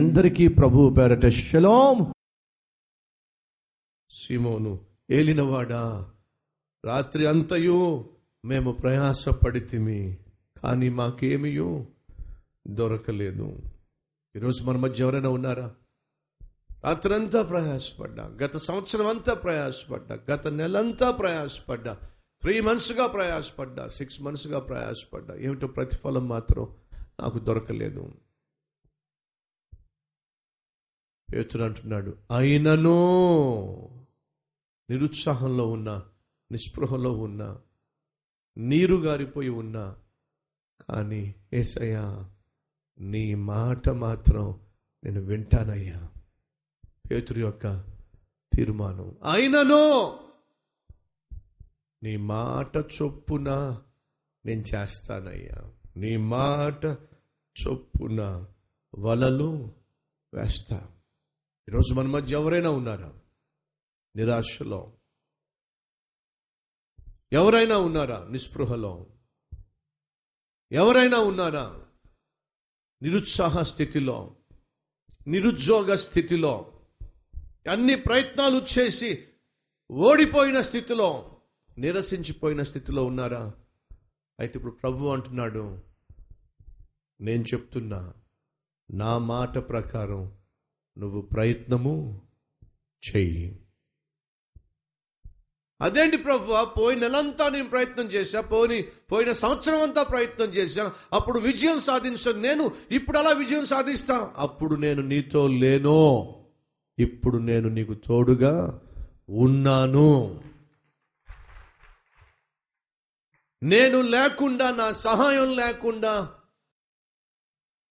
[0.00, 2.12] అందరికీ ప్రభు పేరట శలోం.
[4.10, 4.80] సీమోను
[5.10, 6.10] ఏలినవాడా
[6.84, 8.10] రాత్రి అంతయు
[8.44, 10.18] మేము ప్రయాసపడితిమి
[10.64, 11.86] కానీ మాకేమియో
[12.68, 13.58] దొరకలేదు.
[14.36, 15.74] ఈరోజు మన మధ్య ఎవరైనా ఉన్నారా?
[16.84, 21.98] రాత్రంతా ప్రయాసపడ్డా గత సంవత్సరం అంతా ప్రయాసపడ్డా గత నెలంతా ప్రయాసపడ్డా
[22.40, 25.36] త్రీ మంత్స్గా ప్రయాసపడ్డా సిక్స్ మంత్స్గా ప్రయాసపడ్డా.
[25.36, 26.68] ఏమిటో ప్రతిఫలం మాత్రం
[27.20, 28.12] నాకు దొరకలేదు.
[31.32, 32.96] పేతురు అంటున్నాడు అయినను
[34.90, 36.02] నిరుత్సాహంలో ఉన్నా
[36.52, 37.58] నిస్పృహలో ఉన్నా
[38.58, 39.96] నీరు గారిపోయి ఉన్నా
[40.90, 42.30] కానీ ఏసయ్యా
[43.00, 44.60] నీ మాట మాత్రం
[45.04, 46.08] నేను వింటానయ్యా.
[47.10, 47.84] పేతురు యొక్క
[48.52, 50.18] తీర్మానం అయినను
[52.02, 53.80] నీ మాట చొప్పున
[54.46, 55.72] నేను చేస్తానయ్యా.
[55.96, 56.84] నీ మాట
[57.66, 58.46] చొప్పున
[58.98, 59.72] వలలు
[60.34, 60.88] వేస్తా.
[61.70, 63.14] ఈరోజు మన మధ్య ఎవరైనా ఉన్నారా?
[64.16, 64.92] నిరాశలో.
[67.32, 68.28] ఎవరైనా ఉన్నారా?
[68.30, 69.06] నిస్పృహలో.
[70.72, 71.86] ఎవరైనా ఉన్నారా?
[73.02, 74.36] నిరుత్సాహ స్థితిలో.
[75.26, 76.80] నిరుద్యోగ స్థితిలో.
[77.70, 79.28] అన్ని ప్రయత్నాలు చేసి
[79.92, 81.40] ఓడిపోయిన స్థితిలో.
[81.78, 83.54] నిరసించిపోయిన స్థితిలో ఉన్నారా?
[84.40, 85.82] అయితే ఇప్పుడు ప్రభు అంటున్నాడు
[87.20, 88.14] నేను చెప్తున్నా
[88.90, 90.39] నా మాట ప్రకారం
[90.98, 92.20] నువ్వు ప్రయత్నము
[93.02, 93.56] చెయ్యి
[95.80, 96.64] అదేంటి ప్రభు?
[96.80, 102.72] పోయిన నెలంతా నేను ప్రయత్నం చేశా పోని పోయిన సంవత్సరం అంతా ప్రయత్నం చేశా అప్పుడు విజయం సాధించాను నేను
[102.90, 104.32] ఇప్పుడు అలా విజయం సాధిస్తా.
[104.36, 106.00] అప్పుడు నేను నీతో లేనో
[106.98, 108.80] ఇప్పుడు నేను నీకు తోడుగా
[109.28, 110.40] ఉన్నాను.
[113.62, 116.34] నేను లేకుండా నా సహాయం లేకుండా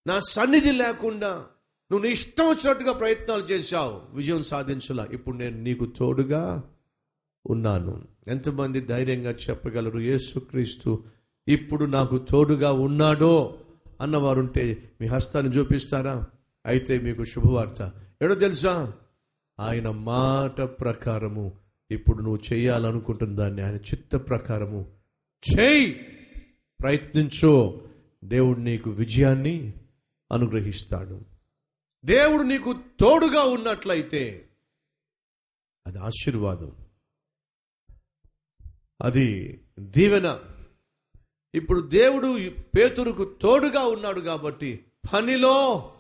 [0.08, 1.48] నా సన్నిధి లేకుండా
[1.92, 4.16] నువ్వు నీ ఇష్టం వచ్చినట్టుగా ప్రయత్నాలు చేశావు.
[4.16, 5.08] విజయం సాధించలా.
[5.12, 6.64] ఇప్పుడు నేను నీకు తోడుగా
[7.46, 8.08] ఉన్నాను.
[8.28, 10.00] ఎంతమంది ధైర్యంగా చెప్పగలరు?
[10.00, 11.04] యేసుక్రీస్తు
[11.48, 13.60] ఇప్పుడు నాకు తోడుగా ఉన్నాడో
[14.02, 16.28] అన్నవారుంటే మీ హస్తాన్ని చూపిస్తారా?
[16.66, 17.92] అయితే మీకు శుభవార్త.
[18.22, 18.94] ఏడో తెలుసా?
[19.60, 21.52] ఆయన మాట ప్రకారము
[21.92, 24.86] ఇప్పుడు నువ్వు చేయాలనుకుంటున్న దాన్ని ఆయన చిత్త ప్రకారము
[25.56, 25.92] చేయి.
[26.82, 27.82] ప్రయత్నించో.
[28.24, 29.74] దేవుడు నీకు విజయాన్ని
[30.32, 31.29] అనుగ్రహిస్తాడు.
[32.06, 34.50] దేవుడు నీకు తోడుగా ఉన్నట్లయితే
[35.88, 36.76] అది ఆశీర్వాదం.
[39.02, 40.40] అది దీవెన.
[41.56, 45.92] ఇప్పుడు దేవుడు పేతురుకు తోడుగా ఉన్నాడు కాబట్టి పనిలో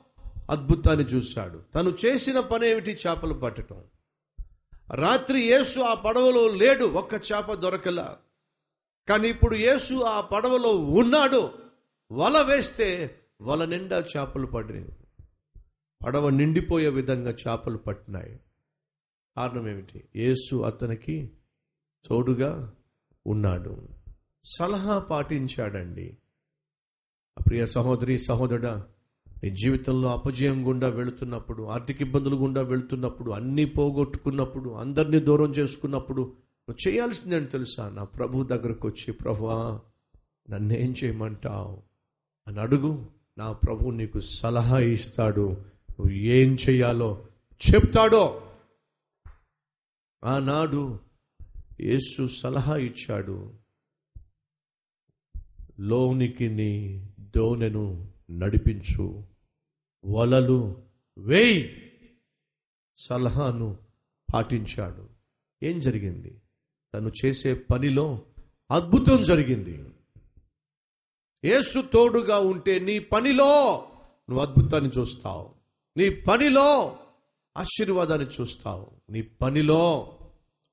[0.49, 1.63] అద్భుతాన్ని చూశాడు.
[1.75, 2.91] తను చేసిన పని ఏమిటి?
[2.91, 3.83] చేపలు పట్టడం.
[4.93, 8.17] రాత్రి యేసు ఆ పడవలో లేడు ఒక్క చేప దొరకలా.
[9.09, 11.51] కానీ ఇప్పుడు యేసు ఆ పడవలో ఉన్నాడు
[12.11, 14.98] వల వేస్తే వల నిండా చేపలు పడినాయి
[16.05, 18.39] పడవ నిండిపోయే విధంగా చేపలు పట్టినాయి.
[19.37, 20.03] కారణం ఏమిటి?
[20.15, 21.31] యేసు అతనికి
[22.05, 22.73] తోడుగా
[23.27, 23.87] ఉన్నాడు.
[24.43, 26.17] సలహా పాటించాడండి.
[27.47, 28.87] ప్రియ సహోదరి సహోదరుడా
[29.43, 36.89] నీ జీవితంలో అపజయం గుండా వెళుతున్నప్పుడు ఆర్థిక ఇబ్బందులు గుండా వెళుతున్నప్పుడు అన్నీ పోగొట్టుకున్నప్పుడు అందరినీ దూరం చేసుకున్నప్పుడు నువ్వు
[36.89, 37.89] చేయాల్సిందని తెలుసా?
[37.89, 39.81] నా ప్రభు దగ్గరకు వచ్చి ప్రభువా
[40.49, 41.83] నన్నేం చేయమంటావు?
[42.47, 43.05] అని అడుగు
[43.37, 45.57] నా ప్రభు నీకు సలహా ఇస్తాడు.
[45.99, 48.55] నువ్వు ఏం చేయాలో చెప్తాడో.
[50.23, 50.99] ఆనాడు
[51.81, 53.53] యేసు సలహా ఇచ్చాడు.
[55.79, 59.23] లోనికి నీ దోనెను నడిపించు.
[60.05, 60.83] వలలు
[61.17, 61.91] వేయి
[62.97, 63.77] సలహాను
[64.33, 65.09] పాటించాడు.
[65.63, 66.41] ఏం జరిగింది?
[66.93, 68.21] తను చేసే పనిలో
[68.71, 69.85] అద్భుతం జరిగింది.
[71.45, 73.83] యేసు తోడుగా ఉంటే నీ పనిలో
[74.29, 75.58] నువ్వు అద్భుతాన్ని చూస్తావు.
[75.97, 76.97] నీ పనిలో
[77.57, 78.91] ఆశీర్వాదాన్ని చూస్తావు.
[79.09, 80.15] నీ పనిలో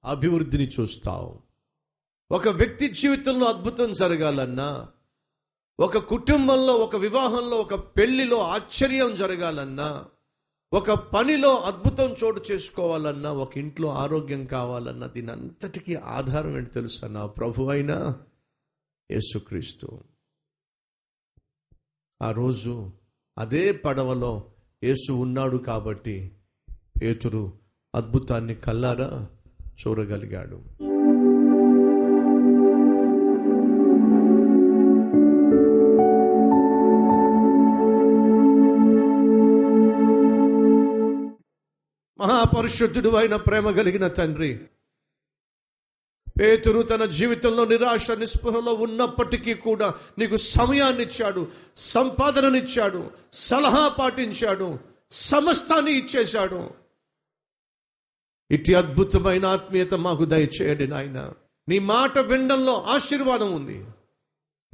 [0.04, 1.42] అభివృద్ధిని చూస్తావు.
[2.30, 4.88] ఒక వ్యక్తి జీవితంలో అద్భుతం జరగాలన్నా
[5.80, 10.06] ఒక కుటుంబంలో ఒక వివాహంలో ఒక పెళ్ళిలో ఆశ్చర్యం జరగాలన్నా
[10.72, 17.26] ఒక పనిలో అద్భుతం చోటు చేసుకోవాలన్నా ఒక ఇంట్లో ఆరోగ్యం కావాలన్నా దీని అంతటికీ ఆధారం ఏంటి తెలుసా నా
[17.26, 18.22] ప్రభు అయినా
[19.10, 20.00] యేసుక్రీస్తు?
[22.22, 22.90] ఆ రోజు
[23.38, 24.52] అదే పడవలో
[24.84, 26.32] యేసు ఉన్నాడు కాబట్టి
[27.02, 27.52] పేతురు
[27.94, 29.26] అద్భుతాన్ని కల్లారా
[29.80, 30.56] చూడగలిగాడు.
[42.20, 44.60] మహాపరిశుద్ధుడు అయిన ప్రేమ కలిగిన తండ్రి
[46.40, 54.78] పేతురు తన జీవితంలో నిరాశ నిస్పృహలో ఉన్నప్పటికీ కూడా నీకు సమయాన్ని ఇచ్చాడు సంపాదననిచ్చాడు సలహా పాటించాడు
[55.10, 56.70] సమస్తాన్ని ఇచ్చేశాడు.
[58.50, 61.32] ఇటు అద్భుతమైన ఆత్మీయత మాకు దయచేయండి నాయన.
[61.68, 63.84] నీ మాట వినడంలో ఆశీర్వాదం ఉంది.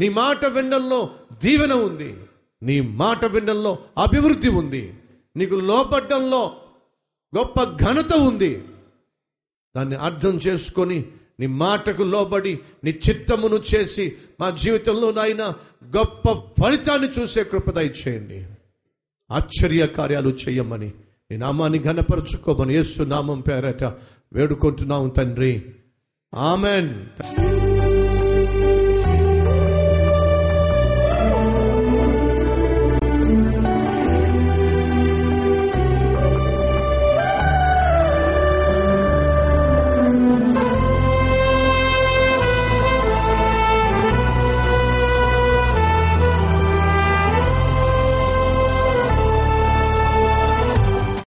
[0.00, 1.10] నీ మాట వినడంలో
[1.42, 2.16] దీవెన ఉంది.
[2.62, 4.94] నీ మాట వినడంలో అభివృద్ధి ఉంది.
[5.36, 6.56] నీకు లోపడ్డంలో
[7.38, 8.64] గొప్ప ఘనత ఉంది.
[9.76, 11.12] దాన్ని అర్థం చేసుకొని
[11.42, 15.54] నీ మాటకు లోబడి నీ చిత్తమును చేసి మా జీవితంలో నాయన
[15.96, 18.46] గొప్ప ఫలితాన్ని చూసే కృప దయచేయండి.
[19.30, 20.92] ఆశ్చర్య కార్యాలు చేయమని
[21.30, 23.84] నీ నామాన్ని ఘనపరచుకోమని యేసు నామం పేరట
[24.32, 25.64] వేడుకుంటున్నాం తండ్రి.
[26.34, 27.06] ఆమెన్.